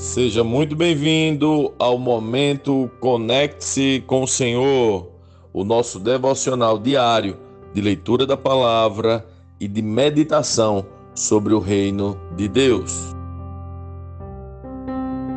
Seja 0.00 0.42
muito 0.42 0.74
bem-vindo 0.74 1.74
ao 1.78 1.98
momento 1.98 2.90
Conecte-se 3.00 4.02
com 4.06 4.22
o 4.22 4.26
Senhor, 4.26 5.10
o 5.52 5.62
nosso 5.62 6.00
devocional 6.00 6.78
diário 6.78 7.36
de 7.74 7.82
leitura 7.82 8.24
da 8.26 8.34
palavra 8.34 9.26
e 9.60 9.68
de 9.68 9.82
meditação 9.82 10.86
sobre 11.14 11.52
o 11.52 11.58
reino 11.58 12.18
de 12.34 12.48
Deus. 12.48 13.14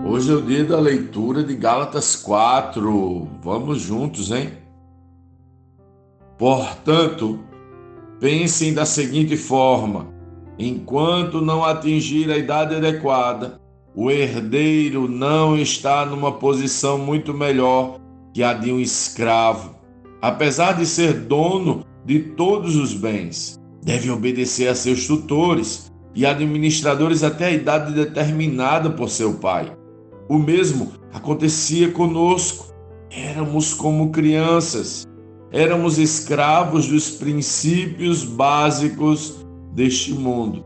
Hoje 0.06 0.32
é 0.32 0.36
o 0.36 0.42
dia 0.42 0.64
da 0.64 0.80
leitura 0.80 1.44
de 1.44 1.58
Gálatas 1.58 2.16
4. 2.16 3.28
Vamos 3.44 3.82
juntos, 3.82 4.32
hein? 4.32 4.54
Portanto, 6.38 7.38
pensem 8.18 8.74
da 8.74 8.86
seguinte 8.86 9.36
forma: 9.36 10.08
enquanto 10.58 11.42
não 11.42 11.66
atingir 11.66 12.32
a 12.32 12.38
idade 12.38 12.76
adequada, 12.76 13.62
o 13.96 14.10
herdeiro 14.10 15.08
não 15.08 15.56
está 15.56 16.06
numa 16.06 16.32
posição 16.32 16.98
muito 16.98 17.34
melhor 17.34 18.00
que 18.34 18.42
a 18.42 18.54
de 18.54 18.72
um 18.72 18.80
escravo. 18.80 19.76
Apesar 20.22 20.74
de 20.74 20.86
ser 20.86 21.14
dono 21.14 21.86
de 22.04 22.20
todos 22.20 22.76
os 22.76 22.94
bens, 22.94 23.60
deve 23.84 24.10
obedecer 24.10 24.68
a 24.68 24.76
seus 24.76 25.06
tutores 25.06 25.92
e 26.16 26.26
administradores 26.26 27.24
até 27.24 27.46
a 27.46 27.52
idade 27.52 27.94
determinada 27.94 28.90
por 28.90 29.10
seu 29.10 29.36
pai. 29.36 29.72
O 30.28 30.40
mesmo 30.40 30.94
acontecia 31.14 31.92
conosco. 31.92 32.74
Éramos 33.12 33.76
como 33.76 34.10
crianças, 34.10 35.06
éramos 35.52 36.00
escravos 36.00 36.88
dos 36.88 37.12
princípios 37.12 38.24
básicos 38.24 39.46
deste 39.72 40.14
mundo. 40.14 40.66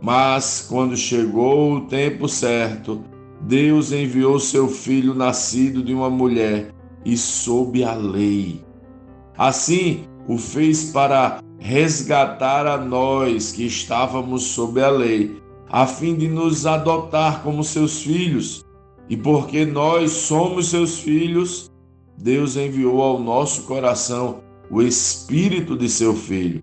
Mas 0.00 0.66
quando 0.68 0.96
chegou 0.96 1.74
o 1.74 1.80
tempo 1.82 2.28
certo, 2.28 3.02
Deus 3.40 3.92
enviou 3.92 4.38
seu 4.38 4.68
filho 4.68 5.14
nascido 5.14 5.82
de 5.82 5.94
uma 5.94 6.10
mulher 6.10 6.74
e 7.04 7.16
sob 7.16 7.82
a 7.84 7.94
lei. 7.94 8.64
Assim, 9.36 10.04
o 10.26 10.36
fez 10.38 10.90
para 10.90 11.40
resgatar 11.58 12.66
a 12.66 12.76
nós 12.76 13.52
que 13.52 13.64
estávamos 13.64 14.42
sob 14.42 14.80
a 14.82 14.90
lei, 14.90 15.40
a 15.68 15.86
fim 15.86 16.14
de 16.14 16.28
nos 16.28 16.66
adotar 16.66 17.42
como 17.42 17.62
seus 17.62 18.02
filhos. 18.02 18.64
E 19.08 19.16
porque 19.16 19.64
nós 19.64 20.10
somos 20.10 20.68
seus 20.68 20.98
filhos, 20.98 21.70
Deus 22.18 22.56
enviou 22.56 23.00
ao 23.02 23.20
nosso 23.20 23.62
coração 23.62 24.40
o 24.70 24.82
Espírito 24.82 25.76
de 25.76 25.88
seu 25.88 26.14
Filho. 26.14 26.62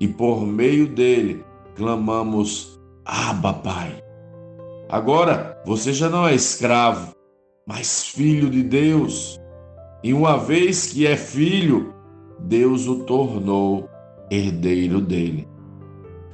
E 0.00 0.08
por 0.08 0.46
meio 0.46 0.86
dele, 0.86 1.44
clamamos: 1.76 2.80
Abba, 3.04 3.52
Pai. 3.52 4.02
Agora 4.88 5.60
você 5.64 5.92
já 5.92 6.08
não 6.08 6.26
é 6.26 6.34
escravo, 6.34 7.14
mas 7.66 8.06
filho 8.08 8.50
de 8.50 8.62
Deus. 8.62 9.38
E 10.02 10.12
uma 10.12 10.36
vez 10.36 10.92
que 10.92 11.06
é 11.06 11.16
filho, 11.16 11.92
Deus 12.38 12.86
o 12.86 13.00
tornou 13.04 13.88
herdeiro 14.30 15.00
dele. 15.00 15.48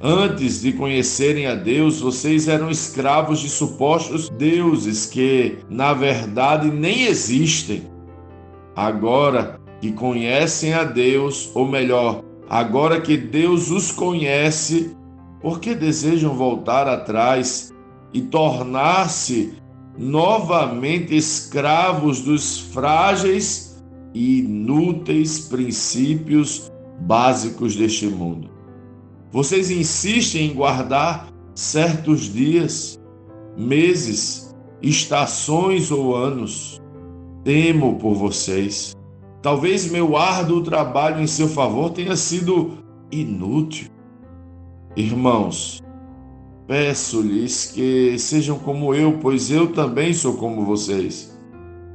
Antes 0.01 0.61
de 0.61 0.73
conhecerem 0.73 1.47
a 1.47 1.55
Deus, 1.55 2.01
vocês 2.01 2.47
eram 2.47 2.69
escravos 2.69 3.39
de 3.39 3.49
supostos 3.49 4.29
deuses 4.29 5.05
que, 5.05 5.59
na 5.69 5.93
verdade, 5.93 6.69
nem 6.69 7.03
existem. 7.03 7.83
Agora 8.75 9.59
que 9.79 9.93
conhecem 9.93 10.73
a 10.73 10.83
Deus, 10.83 11.49
ou 11.55 11.65
melhor, 11.65 12.21
agora 12.49 12.99
que 12.99 13.15
Deus 13.15 13.71
os 13.71 13.91
conhece, 13.91 14.95
por 15.43 15.59
que 15.59 15.75
desejam 15.75 16.33
voltar 16.33 16.87
atrás 16.87 17.73
e 18.13 18.21
tornar-se 18.21 19.53
novamente 19.97 21.15
escravos 21.15 22.21
dos 22.21 22.59
frágeis 22.59 23.83
e 24.13 24.39
inúteis 24.39 25.41
princípios 25.41 26.71
básicos 27.01 27.75
deste 27.75 28.07
mundo. 28.07 28.49
Vocês 29.31 29.69
insistem 29.69 30.51
em 30.51 30.53
guardar 30.53 31.27
certos 31.53 32.21
dias, 32.31 32.97
meses, 33.57 34.55
estações 34.81 35.91
ou 35.91 36.15
anos. 36.15 36.79
Temo 37.43 37.97
por 37.97 38.13
vocês. 38.13 38.95
Talvez 39.41 39.91
meu 39.91 40.15
árduo 40.15 40.63
trabalho 40.63 41.19
em 41.19 41.27
seu 41.27 41.49
favor 41.49 41.89
tenha 41.89 42.15
sido 42.15 42.77
inútil. 43.11 43.92
Irmãos, 44.95 45.81
peço-lhes 46.67 47.71
que 47.73 48.15
sejam 48.19 48.59
como 48.59 48.93
eu, 48.93 49.17
pois 49.19 49.49
eu 49.49 49.73
também 49.73 50.13
sou 50.13 50.35
como 50.35 50.63
vocês. 50.63 51.35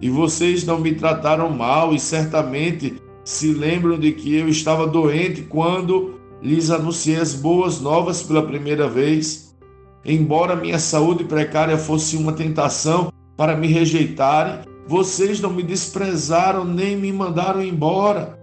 E 0.00 0.10
vocês 0.10 0.64
não 0.64 0.80
me 0.80 0.92
trataram 0.92 1.48
mal 1.50 1.94
e 1.94 2.00
certamente 2.00 3.00
se 3.24 3.52
lembram 3.52 4.00
de 4.00 4.10
que 4.10 4.34
eu 4.34 4.48
estava 4.48 4.84
doente 4.84 5.42
quando 5.42 6.18
lhes 6.42 6.70
anunciei 6.70 7.16
as 7.16 7.34
boas 7.34 7.80
novas 7.80 8.20
pela 8.22 8.42
primeira 8.42 8.88
vez. 8.88 9.56
Embora 10.04 10.56
minha 10.56 10.78
saúde 10.80 11.22
precária 11.22 11.78
fosse 11.78 12.16
uma 12.16 12.32
tentação 12.32 13.12
para 13.36 13.56
me 13.56 13.68
rejeitarem, 13.68 14.62
vocês 14.88 15.40
não 15.40 15.50
me 15.50 15.62
desprezaram 15.62 16.64
nem 16.64 16.96
me 16.96 17.12
mandaram 17.12 17.62
embora. 17.62 18.36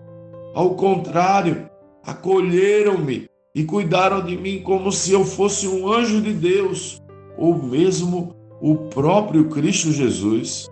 Ao 0.54 0.76
contrário, 0.76 1.70
acolheram-me 2.06 3.28
e 3.56 3.64
cuidaram 3.64 4.22
de 4.22 4.36
mim 4.36 4.62
como 4.62 4.92
se 4.92 5.14
eu 5.14 5.24
fosse 5.24 5.66
um 5.66 5.90
anjo 5.92 6.22
de 6.22 6.34
Deus, 6.34 7.02
ou 7.38 7.56
mesmo 7.56 8.36
o 8.60 8.76
próprio 8.76 9.46
Cristo 9.46 9.94
Jesus. 9.94 10.68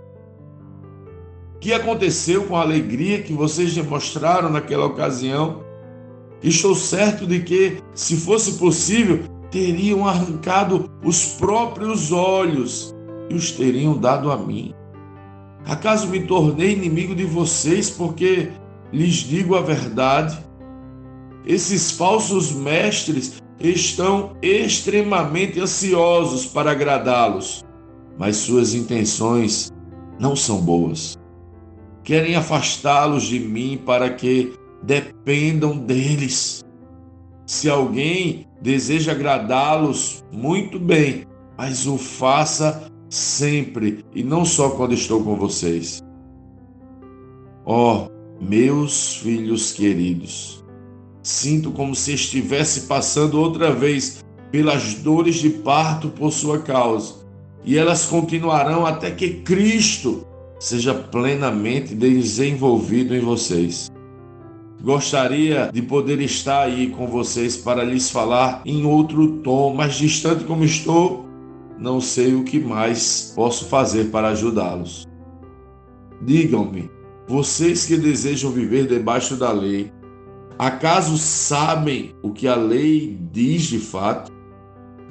O 1.56 1.60
que 1.60 1.72
aconteceu 1.72 2.44
com 2.44 2.58
a 2.58 2.62
alegria 2.62 3.24
que 3.24 3.32
vocês 3.32 3.74
demonstraram 3.74 4.50
naquela 4.50 4.86
ocasião? 4.86 5.64
Estou 6.44 6.76
certo 6.76 7.26
de 7.26 7.40
que, 7.40 7.78
se 7.94 8.18
fosse 8.18 8.60
possível, 8.60 9.24
teriam 9.50 10.06
arrancado 10.06 10.92
os 11.06 11.26
próprios 11.38 12.12
olhos 12.12 12.94
e 13.30 13.34
os 13.34 13.52
teriam 13.52 13.98
dado 13.98 14.30
a 14.30 14.36
mim. 14.36 14.74
Acaso 15.66 16.10
me 16.10 16.28
tornei 16.28 16.74
inimigo 16.74 17.16
de 17.16 17.24
vocês 17.24 17.90
porque 17.90 18.52
lhes 18.92 19.16
digo 19.16 19.56
a 19.56 19.62
verdade? 19.62 20.38
Esses 21.46 21.92
falsos 21.92 22.52
mestres 22.54 23.42
estão 23.60 24.36
extremamente 24.42 25.60
ansiosos 25.60 26.46
para 26.46 26.72
agradá-los, 26.72 27.64
mas 28.18 28.38
suas 28.38 28.74
intenções 28.74 29.70
não 30.20 30.36
são 30.36 30.62
boas. 30.62 31.18
Querem 32.04 32.36
afastá-los 32.36 33.24
de 33.24 33.40
mim 33.40 33.82
para 33.86 34.10
que 34.10 34.54
dependam 34.84 35.78
deles. 35.78 36.64
Se 37.46 37.70
alguém 37.70 38.46
deseja 38.62 39.12
agradá-los, 39.12 40.24
muito 40.32 40.80
bem, 40.80 41.26
mas 41.58 41.86
o 41.86 41.98
faça 41.98 42.90
sempre 43.10 44.04
e 44.14 44.24
não 44.24 44.44
só 44.44 44.72
quando 44.72 44.94
estou 44.94 45.24
com 45.24 45.36
vocês. 45.36 46.02
Ó, 47.66 48.08
oh, 48.08 48.44
meus 48.44 49.18
filhos 49.18 49.72
queridos, 49.72 50.63
Sinto 51.24 51.72
como 51.72 51.96
se 51.96 52.14
estivesse 52.14 52.82
passando 52.82 53.40
outra 53.40 53.72
vez 53.72 54.24
pelas 54.52 54.96
dores 54.96 55.36
de 55.36 55.50
parto 55.50 56.10
por 56.10 56.32
sua 56.32 56.60
causa, 56.60 57.16
e 57.64 57.78
elas 57.78 58.06
continuarão 58.06 58.86
até 58.86 59.10
que 59.10 59.36
Cristo 59.36 60.28
seja 60.60 60.94
plenamente 60.94 61.96
desenvolvido 61.96 63.16
em 63.16 63.22
vocês. 63.22 63.90
Gostaria 64.84 65.72
de 65.72 65.82
poder 65.82 66.20
estar 66.20 66.64
aí 66.64 66.90
com 66.90 67.08
vocês 67.08 67.56
para 67.56 67.86
lhes 67.86 68.10
falar 68.10 68.62
em 68.66 68.86
outro 68.86 69.38
tom, 69.38 69.74
mas 69.74 69.96
distante 69.96 70.44
como 70.44 70.66
estou, 70.66 71.26
não 71.80 72.02
sei 72.02 72.34
o 72.36 72.44
que 72.44 72.60
mais 72.60 73.32
posso 73.34 73.66
fazer 73.66 74.12
para 74.12 74.30
ajudá-los. 74.30 75.08
Digam-me, 76.22 76.92
vocês 77.28 77.86
que 77.86 77.96
desejam 77.96 78.52
viver 78.52 78.88
debaixo 78.88 79.38
da 79.38 79.52
lei, 79.52 79.90
Acaso 80.64 81.18
sabem 81.18 82.16
o 82.24 82.32
que 82.32 82.48
a 82.48 82.56
lei 82.56 83.20
diz 83.34 83.64
de 83.64 83.80
fato? 83.80 84.32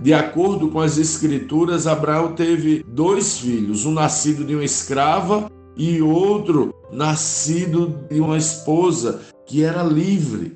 De 0.01 0.15
acordo 0.15 0.71
com 0.71 0.81
as 0.81 0.97
Escrituras, 0.97 1.87
Abraão 1.87 2.35
teve 2.35 2.83
dois 2.89 3.37
filhos, 3.37 3.85
um 3.85 3.93
nascido 3.93 4.47
de 4.47 4.55
uma 4.55 4.65
escrava 4.65 5.51
e 5.77 6.01
outro 6.01 6.75
nascido 6.91 8.01
de 8.09 8.19
uma 8.19 8.39
esposa 8.39 9.21
que 9.45 9.63
era 9.63 9.83
livre. 9.83 10.55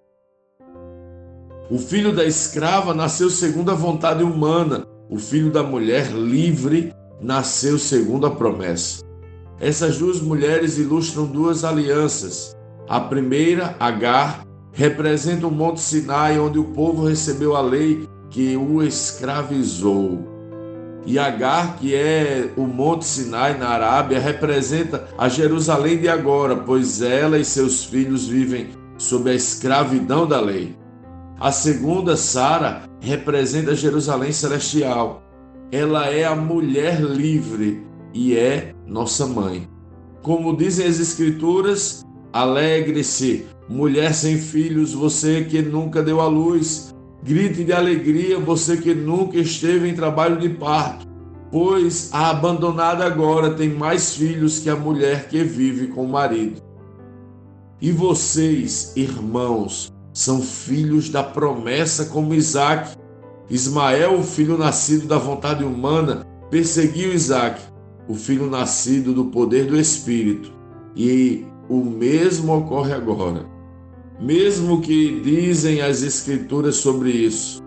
O 1.70 1.78
filho 1.78 2.16
da 2.16 2.25
escrava 2.25 2.94
nasceu 2.94 3.28
segundo 3.28 3.70
a 3.70 3.75
vontade 3.75 4.22
humana, 4.22 4.87
o 5.10 5.19
filho 5.19 5.52
da 5.52 5.62
mulher 5.62 6.10
livre 6.10 6.90
nasceu 7.20 7.78
segundo 7.78 8.26
a 8.26 8.31
promessa. 8.31 9.04
Essas 9.60 9.99
duas 9.99 10.22
mulheres 10.22 10.78
ilustram 10.78 11.26
duas 11.26 11.64
alianças. 11.64 12.56
A 12.88 12.99
primeira, 12.99 13.76
Agar, 13.78 14.46
representa 14.76 15.46
o 15.46 15.50
Monte 15.50 15.81
Sinai, 15.81 16.38
onde 16.38 16.58
o 16.58 16.64
povo 16.64 17.08
recebeu 17.08 17.56
a 17.56 17.62
lei 17.62 18.06
que 18.28 18.55
o 18.58 18.82
escravizou. 18.82 20.37
E 21.06 21.19
Agar, 21.19 21.78
que 21.78 21.94
é 21.94 22.50
o 22.56 22.67
Monte 22.67 23.06
Sinai 23.06 23.56
na 23.56 23.69
Arábia, 23.69 24.20
representa 24.20 25.08
a 25.17 25.31
Jerusalém 25.31 25.99
de 25.99 26.08
agora, 26.08 26.55
pois 26.56 27.00
ela 27.00 27.38
e 27.38 27.44
seus 27.44 27.84
filhos 27.84 28.28
vivem 28.28 28.69
sob 28.99 29.31
a 29.31 29.34
escravidão 29.34 30.26
da 30.26 30.40
lei. 30.40 30.76
A 31.40 31.50
segunda, 31.50 32.14
Sara, 32.14 32.82
representa 33.00 33.75
Jerusalém 33.75 34.32
celestial. 34.32 35.23
Ela 35.73 36.06
é 36.08 36.25
a 36.25 36.37
mulher 36.37 37.00
livre 37.00 37.82
e 38.12 38.37
é 38.37 38.75
nossa 38.87 39.26
mãe. 39.26 39.67
Como 40.23 40.55
dizem 40.55 40.87
as 40.87 41.00
Escrituras, 41.00 42.05
alegre-se, 42.32 43.46
mulher 43.68 44.14
sem 44.14 44.38
filhos, 44.38 44.92
você 44.92 45.44
que 45.44 45.60
nunca 45.62 46.02
deu 46.02 46.20
à 46.20 46.26
luz. 46.26 46.94
Grite 47.22 47.64
de 47.64 47.72
alegria, 47.72 48.38
você 48.38 48.76
que 48.76 48.94
nunca 48.94 49.38
esteve 49.38 49.88
em 49.88 49.94
trabalho 49.94 50.38
de 50.38 50.48
parto, 50.48 51.06
pois 51.50 52.10
a 52.12 52.30
abandonada 52.30 53.04
agora 53.04 53.54
tem 53.54 53.68
mais 53.70 54.14
filhos 54.14 54.60
que 54.60 54.70
a 54.70 54.76
mulher 54.76 55.28
que 55.28 55.42
vive 55.42 55.88
com 55.88 56.04
o 56.04 56.08
marido. 56.08 56.62
E 57.80 57.90
vocês, 57.90 58.92
irmãos, 58.94 59.92
são 60.12 60.40
filhos 60.40 61.08
da 61.08 61.22
promessa 61.22 62.06
como 62.06 62.34
Isaac. 62.34 62.96
Ismael, 63.50 64.18
o 64.18 64.22
filho 64.22 64.56
nascido 64.56 65.06
da 65.06 65.18
vontade 65.18 65.62
humana, 65.62 66.24
perseguiu 66.50 67.12
Isaac, 67.12 67.60
o 68.08 68.14
filho 68.14 68.48
nascido 68.48 69.12
do 69.12 69.26
poder 69.26 69.66
do 69.66 69.78
Espírito. 69.78 70.52
E 70.94 71.44
o 71.68 71.84
mesmo 71.84 72.56
ocorre 72.56 72.92
agora. 72.92 73.56
Mesmo 74.20 74.80
que 74.80 75.20
dizem 75.20 75.82
as 75.82 76.02
Escrituras 76.02 76.76
sobre 76.76 77.10
isso, 77.10 77.62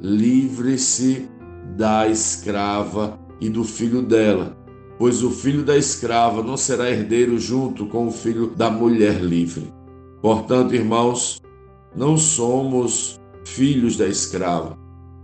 livre-se 0.00 1.28
da 1.76 2.06
escrava 2.06 3.18
e 3.40 3.48
do 3.48 3.64
filho 3.64 4.02
dela, 4.02 4.54
pois 4.98 5.22
o 5.22 5.30
filho 5.30 5.64
da 5.64 5.76
escrava 5.76 6.42
não 6.42 6.58
será 6.58 6.90
herdeiro 6.90 7.38
junto 7.38 7.86
com 7.86 8.06
o 8.06 8.10
filho 8.12 8.48
da 8.48 8.70
mulher 8.70 9.22
livre. 9.22 9.72
Portanto, 10.20 10.74
irmãos, 10.74 11.40
não 11.96 12.18
somos 12.18 13.18
filhos 13.44 13.96
da 13.96 14.06
escrava, 14.06 14.76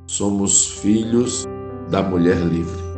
somos 0.07 0.81
filhos 0.81 1.47
da 1.91 2.03
mulher 2.03 2.39
livre. 2.39 2.89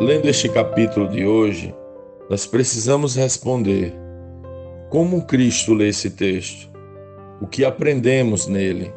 Lendo 0.00 0.26
este 0.26 0.48
capítulo 0.48 1.06
de 1.08 1.26
hoje, 1.26 1.74
nós 2.30 2.46
precisamos 2.46 3.14
responder 3.14 4.01
como 4.92 5.24
Cristo 5.24 5.72
lê 5.72 5.88
esse 5.88 6.10
texto, 6.10 6.70
o 7.40 7.46
que 7.46 7.64
aprendemos 7.64 8.46
nele 8.46 8.92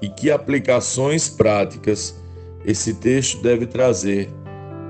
e 0.00 0.08
que 0.08 0.30
aplicações 0.30 1.28
práticas 1.28 2.18
esse 2.64 2.94
texto 2.94 3.42
deve 3.42 3.66
trazer 3.66 4.30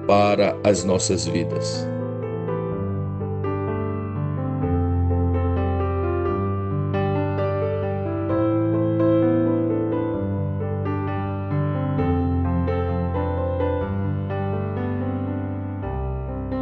para 0.06 0.56
as 0.62 0.84
nossas 0.84 1.26
vidas. 1.26 1.84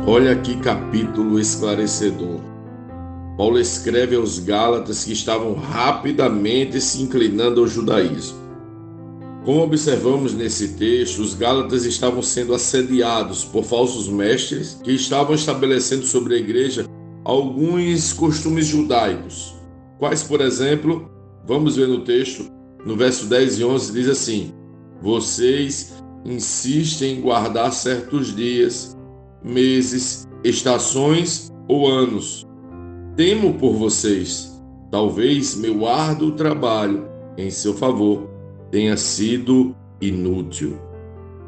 Olha 0.06 0.34
que 0.36 0.56
capítulo 0.60 1.38
esclarecedor. 1.38 2.53
Paulo 3.36 3.58
escreve 3.58 4.14
aos 4.14 4.38
Gálatas 4.38 5.04
que 5.04 5.12
estavam 5.12 5.54
rapidamente 5.54 6.80
se 6.80 7.02
inclinando 7.02 7.60
ao 7.60 7.66
judaísmo. 7.66 8.44
Como 9.44 9.62
observamos 9.62 10.32
nesse 10.32 10.68
texto, 10.68 11.18
os 11.18 11.34
Gálatas 11.34 11.84
estavam 11.84 12.22
sendo 12.22 12.54
assediados 12.54 13.44
por 13.44 13.64
falsos 13.64 14.08
mestres 14.08 14.80
que 14.82 14.92
estavam 14.92 15.34
estabelecendo 15.34 16.06
sobre 16.06 16.34
a 16.34 16.38
igreja 16.38 16.86
alguns 17.24 18.12
costumes 18.12 18.66
judaicos. 18.66 19.54
Quais, 19.98 20.22
por 20.22 20.40
exemplo, 20.40 21.10
vamos 21.46 21.76
ver 21.76 21.88
no 21.88 22.04
texto, 22.04 22.50
no 22.86 22.96
verso 22.96 23.26
10 23.26 23.58
e 23.58 23.64
11, 23.64 23.92
diz 23.92 24.08
assim: 24.08 24.54
Vocês 25.02 25.92
insistem 26.24 27.18
em 27.18 27.20
guardar 27.20 27.72
certos 27.72 28.34
dias 28.34 28.96
meses, 29.42 30.26
estações 30.42 31.50
ou 31.68 31.86
anos. 31.86 32.46
Temo 33.16 33.54
por 33.54 33.74
vocês. 33.74 34.60
Talvez 34.90 35.54
meu 35.54 35.86
árduo 35.86 36.32
trabalho 36.32 37.06
em 37.38 37.48
seu 37.48 37.72
favor 37.72 38.28
tenha 38.72 38.96
sido 38.96 39.74
inútil. 40.00 40.76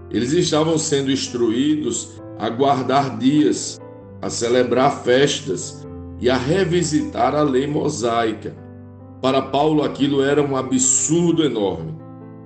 Eles 0.08 0.32
estavam 0.32 0.78
sendo 0.78 1.10
instruídos 1.10 2.22
a 2.38 2.48
guardar 2.48 3.18
dias, 3.18 3.80
a 4.22 4.30
celebrar 4.30 5.02
festas 5.02 5.84
e 6.20 6.30
a 6.30 6.36
revisitar 6.36 7.34
a 7.34 7.42
lei 7.42 7.66
mosaica. 7.66 8.56
Para 9.20 9.42
Paulo, 9.42 9.82
aquilo 9.82 10.22
era 10.22 10.40
um 10.40 10.56
absurdo 10.56 11.42
enorme. 11.42 11.96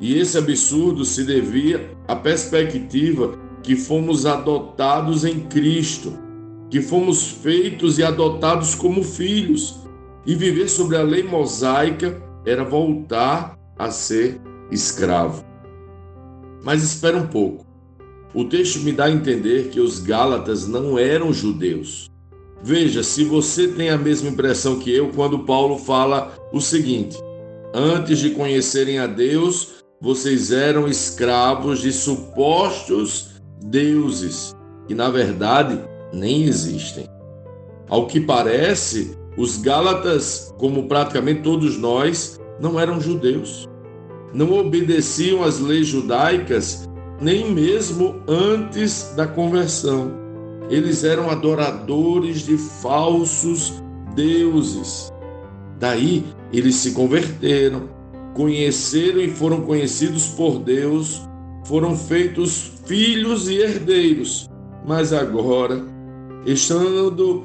E 0.00 0.18
esse 0.18 0.38
absurdo 0.38 1.04
se 1.04 1.24
devia 1.24 1.90
à 2.08 2.16
perspectiva 2.16 3.38
que 3.62 3.76
fomos 3.76 4.24
adotados 4.24 5.26
em 5.26 5.40
Cristo, 5.40 6.14
que 6.70 6.80
fomos 6.80 7.28
feitos 7.28 7.98
e 7.98 8.04
adotados 8.04 8.74
como 8.74 9.02
filhos. 9.02 9.80
E 10.24 10.34
viver 10.34 10.68
sobre 10.68 10.96
a 10.96 11.02
lei 11.02 11.22
mosaica 11.22 12.22
era 12.46 12.62
voltar 12.62 13.58
a 13.78 13.90
ser 13.90 14.40
escravo. 14.70 15.44
Mas 16.62 16.82
espera 16.82 17.16
um 17.16 17.26
pouco. 17.26 17.66
O 18.34 18.44
texto 18.44 18.80
me 18.80 18.92
dá 18.92 19.06
a 19.06 19.10
entender 19.10 19.70
que 19.70 19.80
os 19.80 19.98
Gálatas 19.98 20.68
não 20.68 20.98
eram 20.98 21.32
judeus. 21.32 22.08
Veja, 22.62 23.02
se 23.02 23.24
você 23.24 23.68
tem 23.68 23.88
a 23.88 23.98
mesma 23.98 24.28
impressão 24.28 24.78
que 24.78 24.94
eu 24.94 25.08
quando 25.08 25.40
Paulo 25.40 25.78
fala 25.78 26.32
o 26.52 26.60
seguinte: 26.60 27.16
Antes 27.74 28.18
de 28.18 28.30
conhecerem 28.30 28.98
a 28.98 29.06
Deus, 29.06 29.82
vocês 30.00 30.52
eram 30.52 30.86
escravos 30.86 31.80
de 31.80 31.92
supostos 31.92 33.30
deuses 33.62 34.54
que 34.86 34.94
na 34.94 35.08
verdade 35.08 35.78
nem 36.12 36.44
existem. 36.44 37.06
Ao 37.88 38.06
que 38.06 38.20
parece, 38.20 39.16
os 39.36 39.56
Gálatas, 39.56 40.54
como 40.58 40.86
praticamente 40.86 41.42
todos 41.42 41.76
nós, 41.76 42.40
não 42.60 42.78
eram 42.78 43.00
judeus. 43.00 43.68
Não 44.32 44.52
obedeciam 44.58 45.42
às 45.42 45.58
leis 45.58 45.86
judaicas 45.86 46.88
nem 47.20 47.52
mesmo 47.52 48.16
antes 48.26 49.12
da 49.16 49.26
conversão. 49.26 50.12
Eles 50.70 51.04
eram 51.04 51.28
adoradores 51.28 52.46
de 52.46 52.56
falsos 52.56 53.82
deuses. 54.14 55.12
Daí 55.78 56.24
eles 56.52 56.76
se 56.76 56.92
converteram, 56.92 57.88
conheceram 58.34 59.20
e 59.20 59.30
foram 59.30 59.62
conhecidos 59.62 60.28
por 60.28 60.60
Deus 60.60 61.22
foram 61.64 61.96
feitos 61.96 62.72
filhos 62.84 63.48
e 63.48 63.58
herdeiros, 63.58 64.48
mas 64.86 65.12
agora, 65.12 65.84
estando 66.46 67.44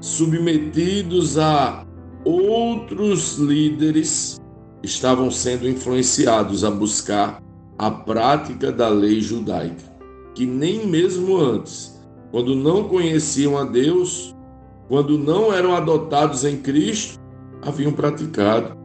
submetidos 0.00 1.38
a 1.38 1.84
outros 2.24 3.38
líderes, 3.38 4.40
estavam 4.82 5.30
sendo 5.30 5.68
influenciados 5.68 6.64
a 6.64 6.70
buscar 6.70 7.42
a 7.78 7.90
prática 7.90 8.72
da 8.72 8.88
lei 8.88 9.20
judaica, 9.20 9.84
que 10.34 10.46
nem 10.46 10.86
mesmo 10.86 11.36
antes, 11.36 12.00
quando 12.30 12.54
não 12.54 12.88
conheciam 12.88 13.56
a 13.56 13.64
Deus, 13.64 14.34
quando 14.88 15.18
não 15.18 15.52
eram 15.52 15.74
adotados 15.74 16.44
em 16.44 16.56
Cristo, 16.56 17.18
haviam 17.62 17.92
praticado. 17.92 18.76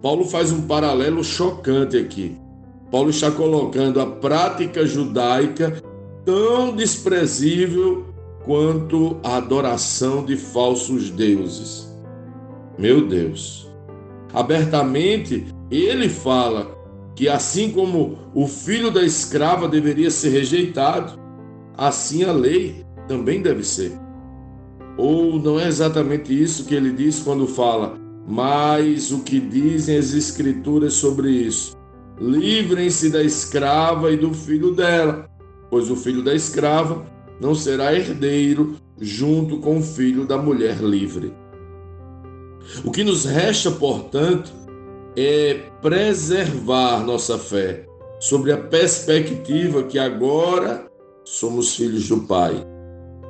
Paulo 0.00 0.24
faz 0.24 0.52
um 0.52 0.62
paralelo 0.62 1.24
chocante 1.24 1.96
aqui. 1.96 2.36
Paulo 2.90 3.10
está 3.10 3.30
colocando 3.30 4.00
a 4.00 4.06
prática 4.06 4.86
judaica 4.86 5.82
tão 6.24 6.74
desprezível 6.76 8.13
quanto 8.44 9.16
a 9.22 9.36
adoração 9.36 10.24
de 10.24 10.36
falsos 10.36 11.10
deuses. 11.10 11.88
Meu 12.78 13.06
Deus. 13.06 13.70
Abertamente, 14.32 15.46
ele 15.70 16.08
fala 16.08 16.74
que 17.14 17.28
assim 17.28 17.70
como 17.70 18.18
o 18.34 18.46
filho 18.46 18.90
da 18.90 19.02
escrava 19.02 19.68
deveria 19.68 20.10
ser 20.10 20.30
rejeitado, 20.30 21.18
assim 21.76 22.24
a 22.24 22.32
lei 22.32 22.84
também 23.06 23.40
deve 23.40 23.62
ser. 23.64 23.92
Ou 24.96 25.38
não 25.38 25.58
é 25.58 25.68
exatamente 25.68 26.40
isso 26.40 26.64
que 26.64 26.74
ele 26.74 26.92
diz 26.92 27.20
quando 27.20 27.46
fala, 27.46 27.96
mas 28.26 29.12
o 29.12 29.20
que 29.20 29.40
dizem 29.40 29.96
as 29.96 30.12
escrituras 30.12 30.94
sobre 30.94 31.30
isso? 31.30 31.76
Livrem-se 32.20 33.10
da 33.10 33.22
escrava 33.22 34.12
e 34.12 34.16
do 34.16 34.32
filho 34.32 34.72
dela, 34.72 35.28
pois 35.70 35.90
o 35.90 35.96
filho 35.96 36.22
da 36.22 36.34
escrava 36.34 37.04
não 37.40 37.54
será 37.54 37.94
herdeiro 37.94 38.76
junto 39.00 39.58
com 39.58 39.78
o 39.78 39.82
filho 39.82 40.26
da 40.26 40.38
mulher 40.38 40.78
livre. 40.78 41.32
O 42.84 42.90
que 42.90 43.04
nos 43.04 43.24
resta, 43.24 43.70
portanto, 43.70 44.52
é 45.16 45.54
preservar 45.80 47.04
nossa 47.04 47.38
fé 47.38 47.86
sobre 48.18 48.52
a 48.52 48.56
perspectiva 48.56 49.82
que 49.82 49.98
agora 49.98 50.90
somos 51.24 51.76
filhos 51.76 52.08
do 52.08 52.20
Pai. 52.22 52.64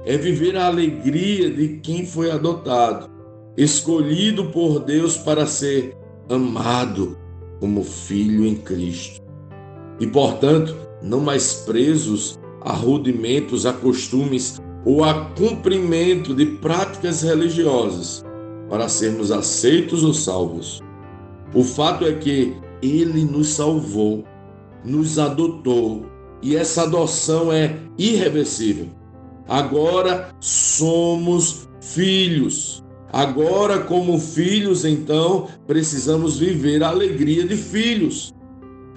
É 0.05 0.17
viver 0.17 0.57
a 0.57 0.67
alegria 0.67 1.51
de 1.51 1.79
quem 1.79 2.07
foi 2.07 2.31
adotado, 2.31 3.11
escolhido 3.57 4.51
por 4.51 4.81
Deus 4.81 5.17
para 5.17 5.47
ser 5.47 5.97
amado 6.29 7.19
como 7.59 7.83
filho 7.83 8.47
em 8.47 8.55
Cristo. 8.55 9.23
E, 9.99 10.07
portanto, 10.07 10.77
não 11.03 11.21
mais 11.21 11.55
presos 11.67 12.39
a 12.65 12.73
rudimentos, 12.73 13.67
a 13.67 13.73
costumes 13.73 14.61
ou 14.85 15.05
a 15.05 15.27
cumprimento 15.37 16.35
de 16.35 16.47
práticas 16.47 17.23
religiosas 17.23 18.25
para 18.69 18.89
sermos 18.89 19.31
aceitos 19.31 20.03
ou 20.03 20.13
salvos. 20.13 20.81
O 21.55 21.63
fato 21.63 22.05
é 22.05 22.15
que 22.15 22.57
Ele 22.83 23.25
nos 23.25 23.49
salvou, 23.49 24.25
nos 24.85 25.19
adotou 25.19 26.07
e 26.43 26.57
essa 26.57 26.83
adoção 26.83 27.53
é 27.53 27.79
irreversível. 27.97 28.89
Agora 29.49 30.31
somos 30.41 31.69
filhos. 31.81 32.83
Agora, 33.13 33.79
como 33.79 34.19
filhos, 34.19 34.85
então, 34.85 35.47
precisamos 35.67 36.39
viver 36.39 36.83
a 36.83 36.89
alegria 36.89 37.47
de 37.47 37.57
filhos. 37.57 38.34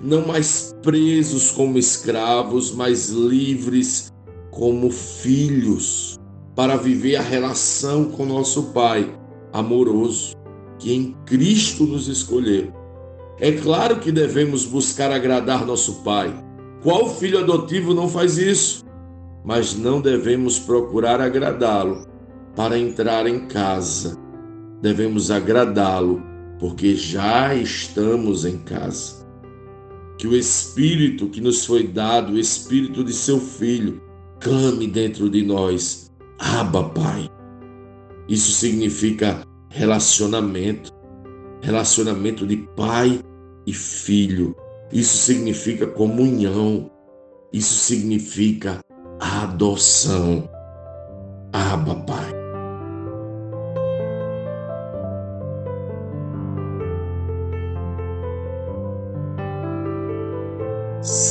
Não 0.01 0.27
mais 0.27 0.75
presos 0.83 1.51
como 1.51 1.77
escravos, 1.77 2.71
mas 2.71 3.09
livres 3.09 4.11
como 4.51 4.91
filhos, 4.91 6.19
para 6.55 6.75
viver 6.75 7.15
a 7.15 7.21
relação 7.21 8.05
com 8.05 8.25
nosso 8.25 8.71
Pai 8.73 9.15
amoroso, 9.53 10.35
que 10.79 10.93
em 10.93 11.15
Cristo 11.25 11.85
nos 11.85 12.07
escolheu. 12.07 12.71
É 13.39 13.51
claro 13.51 13.99
que 13.99 14.11
devemos 14.11 14.65
buscar 14.65 15.11
agradar 15.11 15.65
nosso 15.65 16.03
Pai. 16.03 16.33
Qual 16.81 17.09
filho 17.09 17.39
adotivo 17.39 17.93
não 17.93 18.07
faz 18.07 18.37
isso? 18.37 18.83
Mas 19.43 19.75
não 19.75 20.01
devemos 20.01 20.59
procurar 20.59 21.21
agradá-lo 21.21 22.05
para 22.55 22.77
entrar 22.77 23.27
em 23.27 23.47
casa. 23.47 24.17
Devemos 24.81 25.31
agradá-lo 25.31 26.21
porque 26.59 26.95
já 26.95 27.53
estamos 27.55 28.45
em 28.45 28.57
casa. 28.57 29.16
Que 30.17 30.27
o 30.27 30.35
Espírito 30.35 31.29
que 31.29 31.39
nos 31.39 31.65
foi 31.65 31.87
dado, 31.87 32.33
o 32.33 32.39
Espírito 32.39 33.03
de 33.03 33.13
seu 33.13 33.39
Filho, 33.39 34.01
clame 34.39 34.87
dentro 34.87 35.29
de 35.29 35.43
nós: 35.43 36.11
Abba, 36.39 36.89
Pai. 36.89 37.29
Isso 38.27 38.51
significa 38.51 39.41
relacionamento, 39.69 40.91
relacionamento 41.61 42.45
de 42.45 42.57
pai 42.75 43.21
e 43.65 43.73
filho. 43.73 44.55
Isso 44.91 45.17
significa 45.17 45.87
comunhão. 45.87 46.91
Isso 47.53 47.73
significa 47.73 48.79
adoção. 49.19 50.49
Abba, 51.53 51.95
Pai. 51.95 52.36